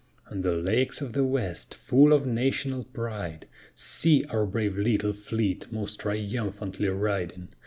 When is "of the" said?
0.99-1.23